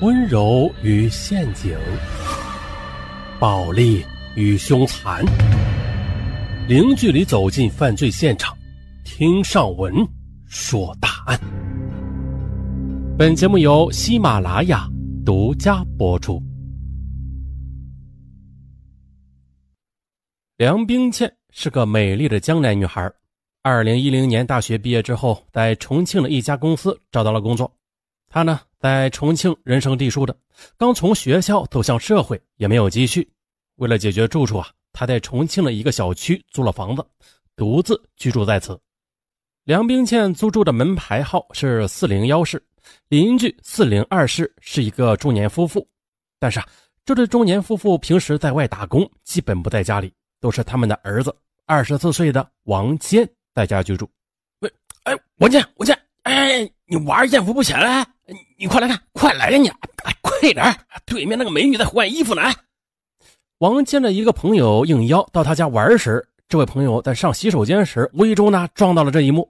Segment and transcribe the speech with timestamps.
[0.00, 1.76] 温柔与陷阱，
[3.40, 4.04] 暴力
[4.36, 5.24] 与凶残，
[6.68, 8.56] 零距离走进犯罪现场，
[9.02, 9.92] 听上文
[10.46, 11.36] 说大案。
[13.18, 14.88] 本节目由喜马拉雅
[15.26, 16.40] 独家播出。
[20.58, 23.10] 梁冰倩是个美丽的江南女孩，
[23.62, 27.68] 二零一零年大学毕业之后，在重庆的一家公司找到了工作。
[28.28, 28.60] 她呢？
[28.80, 30.36] 在重庆人生地疏的，
[30.76, 33.28] 刚从学校走向社会，也没有积蓄。
[33.76, 37.04] 为了解决住处啊，他在重庆的一个小区租了房子，
[37.56, 38.78] 独自居住在此。
[39.64, 42.62] 梁冰倩租住的门牌号是四零幺室，
[43.08, 45.86] 邻居四零二室是一个中年夫妇。
[46.38, 46.68] 但是啊，
[47.04, 51.34] 这对中年夫妇平时在外打工，基本不在家里，都是他们的儿子
[51.66, 54.08] 二十四岁的王坚在家居住。
[54.60, 54.72] 喂，
[55.02, 58.06] 哎，王坚，王坚，哎，你娃儿艳福不浅了。
[58.58, 59.58] 你快来看，快来呀！
[59.58, 59.70] 你
[60.20, 62.42] 快点对面那个美女在换衣服呢。
[63.58, 69.48] 王坚的一个朋友应邀到他家玩时，这位朋友在上洗手间时，无意中呢撞到了这一幕。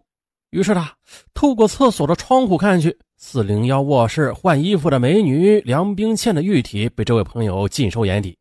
[0.51, 0.97] 于是他
[1.35, 8.37] 透过厕所的窗户看去，四零幺卧室换衣服的美女梁冰倩的玉体被这位朋友尽收眼底。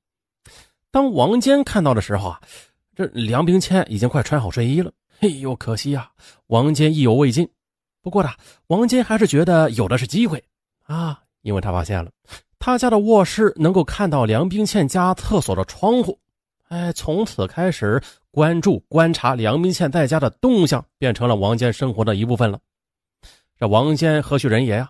[0.91, 2.39] 当王坚看到的时候啊，
[2.95, 4.91] 这梁冰倩已经快穿好睡衣了。
[5.19, 6.11] 哎呦，可惜呀！
[6.47, 7.49] 王坚意犹未尽。
[8.07, 8.29] 不过呢，
[8.67, 10.41] 王坚还是觉得有的是机会
[10.85, 12.09] 啊，因为他发现了
[12.57, 16.17] 他家的卧室能够看到梁冰倩家厕所的窗户。
[16.69, 22.57] 哎，从此开始关注观察梁冰倩在家的动向，变成了王坚生活的一部分了。
[23.59, 24.89] 这王坚何许人也呀？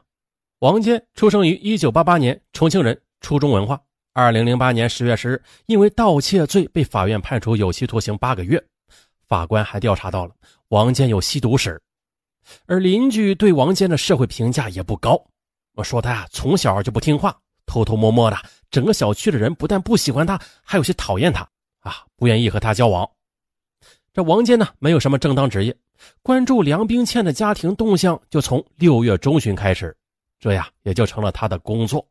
[0.59, 3.81] 王坚出生于一九八八年，重庆人，初中文化。
[4.13, 8.63] 二零零八年十月十日，因为盗窃罪被法院判处有期徒刑八个月。
[9.27, 10.35] 法官还调查到了
[10.67, 11.81] 王坚有吸毒史。
[12.66, 15.22] 而邻居对王坚的社会评价也不高，
[15.73, 18.38] 我说他呀从小就不听话，偷偷摸摸的，
[18.72, 21.48] 整个小区的人不但不喜欢他，还有些讨厌他
[21.81, 23.09] 啊，不愿意和他交往。
[24.13, 25.75] 这王坚呢没有什么正当职业，
[26.24, 29.96] 关注梁冰倩的家庭动向就从六月中旬开始，
[30.40, 32.03] 这呀也就成了他的工作。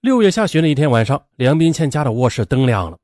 [0.00, 2.96] 六月下旬的一天晚上，梁冰倩家的卧室灯亮了，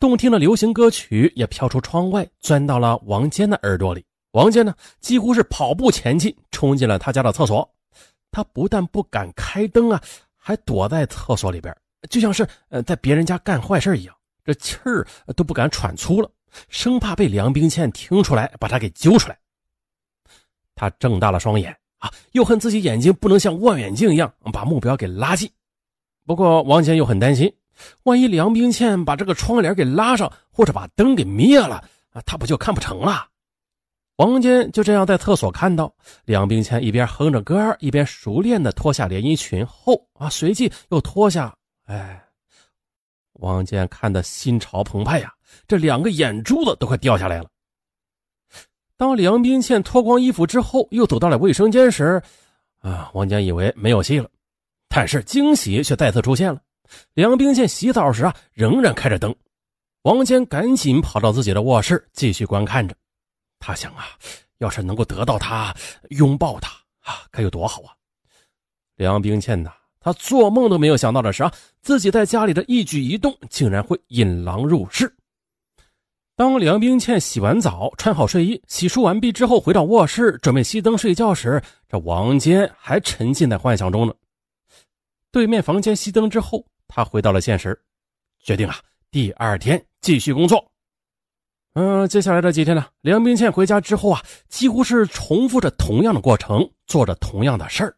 [0.00, 4.04] 动听的流行歌曲也飘出窗外，钻到了王坚的耳朵里。
[4.36, 7.66] 王坚呢，几乎是跑步前进，冲进了他家的厕所。
[8.30, 9.98] 他不但不敢开灯啊，
[10.36, 11.74] 还躲在厕所里边，
[12.10, 14.14] 就像是呃在别人家干坏事一样，
[14.44, 16.30] 这气儿都不敢喘粗了，
[16.68, 19.38] 生怕被梁冰倩听出来，把他给揪出来。
[20.74, 25.50] 他睁大了双眼啊，又恨自己眼睛不能像望远镜一样把目标给拉近。
[26.26, 27.50] 不过王坚又很担心，
[28.02, 31.76] 万一梁冰倩把这个窗帘给拉上，或者把灯给灭了
[32.12, 33.26] 啊，他不就看不成了？
[34.16, 35.94] 王坚就这样在厕所看到
[36.24, 41.54] 梁冰倩一边哼着歌一边熟练的脱下连衣裙后啊，随即又脱下。
[41.84, 42.24] 哎，
[43.34, 45.30] 王坚看的心潮澎湃呀，
[45.68, 47.48] 这两个眼珠子都快掉下来了。
[48.96, 52.22] 当梁冰倩脱光衣服之后，又走到了卫生间时，
[52.80, 54.30] 啊，王坚以为没有戏了，
[54.88, 56.58] 但是惊喜却再次出现了。
[57.12, 59.34] 梁冰倩洗澡时啊，仍然开着灯。
[60.04, 62.96] 王坚赶紧跑到自己的卧室，继续观看着。
[63.66, 64.06] 他想啊，
[64.58, 65.74] 要是能够得到她，
[66.10, 67.90] 拥抱她啊，该有多好啊！
[68.94, 75.12] 梁冰倩呐，她做梦都没有想到的是啊，自己在家里的一举一动竟然会引狼入室。
[76.36, 84.14] 当梁冰倩洗完澡、穿好睡衣、洗漱完毕之后，回到卧室准备熄灯睡觉时，这王坚还沉浸在幻想中呢。
[85.32, 87.76] 对面房间熄灯之后，他回到了现实，
[88.38, 88.76] 决定啊，
[89.10, 90.64] 第二天继续工作。
[91.78, 97.94] 嗯，接下来这几天呢，梁冰倩回家之后啊，几乎是重复着同样的过程，做着同样的事儿。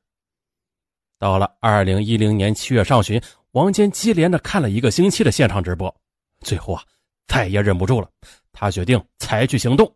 [1.17, 3.23] 到了二零一零年七月上旬，
[3.53, 5.95] 王坚接连的看了一个星期的现场直播，
[6.41, 6.83] 最后啊，
[7.29, 8.11] 再也忍不住了，
[8.53, 9.95] 他决定采取行动。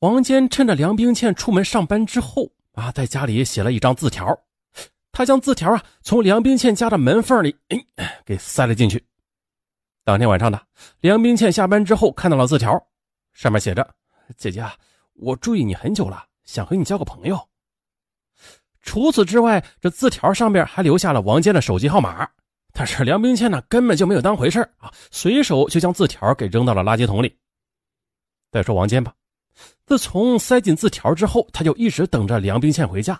[0.00, 4.36] 王坚趁着梁冰倩出门上班之后啊，在家里写了一张字条，
[5.12, 9.00] 他将字条啊从梁冰倩家的门缝里哎给塞了进去。
[10.04, 10.66] 当天晚上的
[11.00, 12.86] 梁冰倩下班之后看到了字条，
[13.32, 13.94] 上面写着
[14.36, 14.62] ：“姐姐，
[15.14, 17.48] 我注意你很久了，想和你交个朋友。”
[18.82, 22.28] 除此之外，这字条上面还留下了王坚的手机号码。
[22.74, 27.38] 但是梁冰倩呢，根本就没有当回事啊，随手就将字条给扔到了垃圾桶里。
[28.50, 29.14] 再说王坚吧，
[29.86, 33.18] 自从塞进字条之后，他就一直等着梁冰倩回家，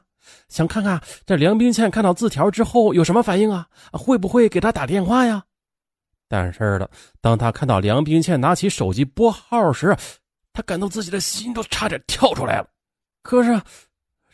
[0.49, 5.45] 想看看这梁冰倩看到字条之后有什么反应啊，会不会给他打电话呀？
[6.29, 6.89] 但是呢，
[7.21, 9.97] 当他看到梁冰倩拿起手机拨号时，
[10.53, 12.69] 他感到自己的心都差点跳出来了。
[13.23, 13.61] 可是，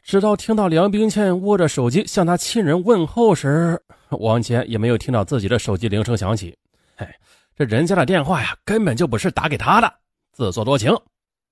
[0.03, 6.57] 直到听到梁冰倩握着手机向他亲人问候时，王坚也没有听到自己的手机铃声响起。
[6.97, 7.07] 嘿，
[7.55, 9.93] 这人家的电话呀，根本就不是打给他的，
[10.33, 10.97] 自作多情。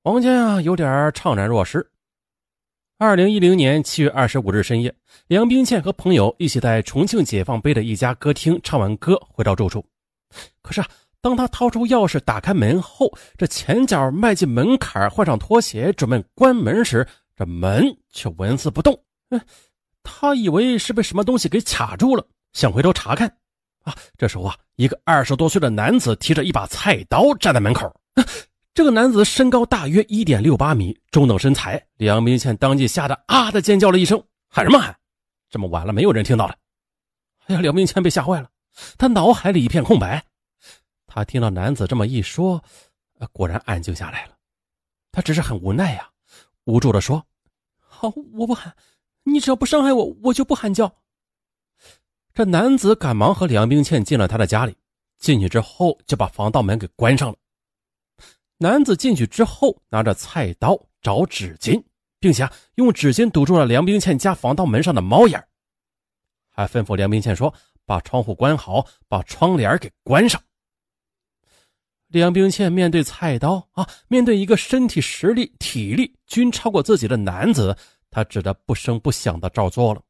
[0.02, 1.87] 王坚啊，有点怅然若失。
[2.99, 4.93] 二零一零年七月二十五日深夜，
[5.29, 9.85] 梁冰倩和朋友一起在重庆解放碑的一家歌厅唱完歌，回到住处。
[10.62, 10.88] 可是啊，
[11.20, 18.98] 当他掏出钥匙打开门后，这前脚迈进门槛，换上拖鞋，准备关门时，这门却纹丝不动。
[19.30, 19.40] 嗯，
[20.02, 23.28] 他以为是被什么东西给卡住了，想回头查看。
[23.84, 27.90] 啊，这时候啊，一个二十多岁的男子提着一把菜刀站在门口。
[28.75, 31.82] 这个男子身高大约一点六八米，中等身材。
[31.96, 34.94] 梁明倩当即吓得啊的尖叫了一声，喊什么喊？
[35.50, 36.54] 这么晚了，没有人听到了。
[37.46, 38.48] 哎呀，梁明倩被吓坏了，
[38.96, 40.25] 他脑海里一片空白。
[41.06, 42.62] 他听到男子这么一说，
[43.32, 44.36] 果然安静下来了。
[45.10, 46.10] 他只是很无奈呀，
[46.64, 47.26] 无助的说
[47.80, 48.76] ：“好，我不喊，
[49.25, 50.94] 你只要不伤害我，我就不喊叫。”
[52.34, 54.76] 这男子赶忙和梁冰倩进了他的家里，
[55.19, 57.36] 进去之后就把防盗门给关上了。
[58.58, 61.82] 男子进去之后，拿着菜刀找纸巾，
[62.20, 65.44] 并且用纸巾堵住了梁冰倩家防盗门上的猫眼
[66.50, 67.52] 还吩咐梁冰倩说
[67.88, 70.38] ：“把窗户关好，把窗帘给关上。”
[72.08, 77.76] 梁冰倩面对菜刀啊，面对一个身体实力、体力均超过自己的男子，
[78.11, 80.02] 她只得不声不响的照做了。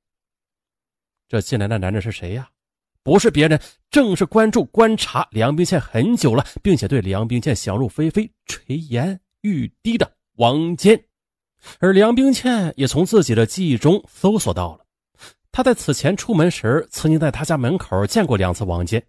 [1.29, 2.51] 这进来的男人是谁呀？
[3.05, 3.61] 不是别人，
[3.91, 11.03] 正是关注观察梁冰倩很久了，并且对梁冰倩想入非非、垂涎欲滴的王坚。
[11.81, 14.85] 而梁冰倩也从自己的记忆中搜索到了，
[15.51, 19.05] 他在此前出门时，曾经在他家门口见过两次王坚，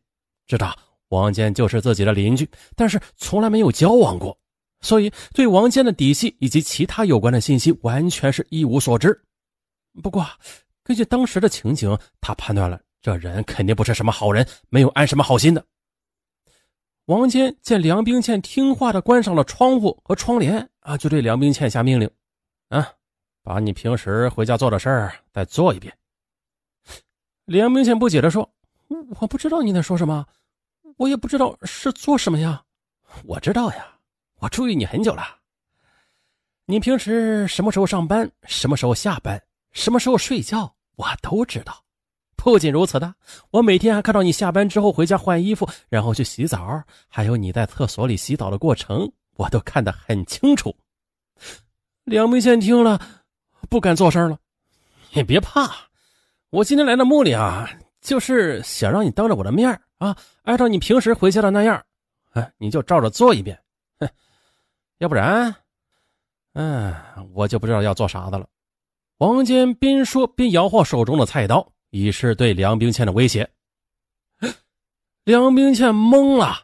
[0.48, 0.76] 知道
[1.10, 4.38] 王坚就是自己的邻居，但是从来没有交往过，
[4.82, 9.20] 所以对王坚的底细以及其他有关的信息完全是一无所知。
[10.02, 10.26] 不过，
[10.84, 12.80] 根据当时的情景，他判断了。
[13.02, 15.66] 这人肯定不是什么好人，没有安什么好心的。
[17.06, 22.10] 王坚见梁冰倩听话的关上了窗户和窗帘啊，就对梁冰倩下命令
[22.70, 22.88] ：“啊，
[23.42, 25.92] 把你平时回家做的事儿再做一遍。”
[27.50, 28.48] 梁冰倩不解的说
[29.20, 30.24] ：“我不知道你在说什么，
[30.98, 32.64] 我也不知道是做什么呀。
[33.26, 33.88] ”“我知道呀，
[34.36, 35.24] 我注意你很久了。
[36.68, 39.42] 你平时什么时候上班，什么时候下班，
[39.72, 41.84] 什么时候睡觉，我都知道。”
[42.38, 43.16] 不仅如此的，
[43.50, 50.76] 我每天还看到你下班之后回家换衣服，然后去洗澡，还有你在厕所里洗澡的过程，我都看得很清楚。
[52.04, 53.02] 梁明宪听了，
[53.72, 54.38] 不敢作声了。
[55.14, 55.89] 你别怕，
[56.52, 57.70] 我今天来的目的啊，
[58.02, 61.84] 就是想让你当着我的面啊，按照你平时回家的那样，
[62.32, 63.60] 哎，你就照着做一遍。
[64.00, 64.10] 哼，
[64.98, 65.54] 要不然，
[66.54, 66.96] 嗯，
[67.34, 68.48] 我就不知道要做啥的了。
[69.18, 71.72] 王坚边说边摇晃手中的菜刀。
[71.92, 73.50] 以示对梁冰倩的威胁。
[75.24, 76.56] 梁冰倩懵了，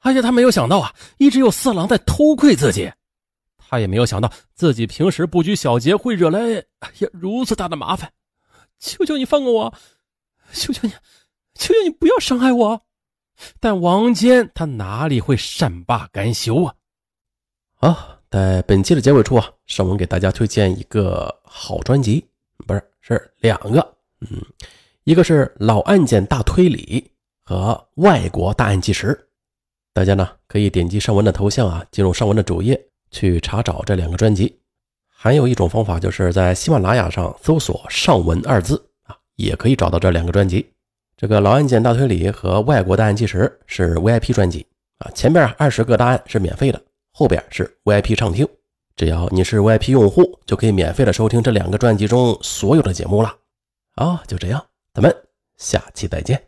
[0.00, 2.92] 而且他没有想到啊，一直有色狼在偷窥自己。
[3.56, 6.40] 他也没有想到自己平时不拘小节会惹来
[6.80, 8.12] 哎呀如此大的麻烦。
[8.78, 9.74] 求求你放过我，
[10.52, 10.92] 求求你，
[11.54, 12.82] 求求你不要伤害我。
[13.60, 16.74] 但王坚他哪里会善罢甘休啊？
[17.74, 22.26] 好，在本期的结尾处啊，尚文给大家推荐一个好专辑，
[22.66, 23.96] 不是，是两个。
[24.20, 24.42] 嗯，
[25.04, 27.12] 一个是老案件大推理
[27.44, 29.28] 和外国大案纪实，
[29.92, 34.58] 大家呢可以点击上文的头像啊，进入上文的主页去查找这两个专辑。
[35.26, 40.64] 还有一种方法就是在喜马拉雅上搜索“上文”二字啊，也可以找到这两个专辑。
[41.16, 44.64] 这个老案件大推理和外国大案纪实是 VIP 专辑
[44.98, 46.80] 啊，前面二十个大案是免费的，
[47.12, 48.46] 后边是 VIP 畅听。
[48.94, 53.34] 只要你是 VIP 用户，就可以免费的收听这两个专辑中所有的节目了。
[53.96, 54.64] 好，就这样，
[54.94, 55.12] 咱们
[55.56, 56.40] 下期再见。